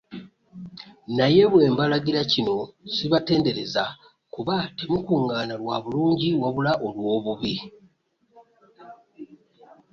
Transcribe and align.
Naye 1.17 1.43
bwe 1.51 1.63
mbalagira 1.73 2.21
kino 2.31 2.55
ssibatendereza, 2.89 3.83
kabanga 4.33 4.71
temukungaana 4.77 5.53
lwa 5.61 5.77
bulungi 5.83 6.29
wabula 6.41 6.71
olw'obubi. 6.87 7.55